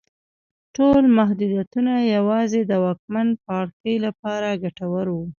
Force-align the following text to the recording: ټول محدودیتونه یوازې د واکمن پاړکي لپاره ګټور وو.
ټول 0.75 1.03
محدودیتونه 1.17 1.93
یوازې 2.15 2.61
د 2.65 2.71
واکمن 2.85 3.27
پاړکي 3.45 3.95
لپاره 4.05 4.59
ګټور 4.63 5.05
وو. 5.11 5.23